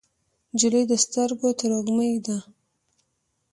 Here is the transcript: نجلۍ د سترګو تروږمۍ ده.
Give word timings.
نجلۍ 0.51 0.83
د 0.91 0.93
سترګو 1.03 1.47
تروږمۍ 1.59 2.13
ده. 2.25 2.37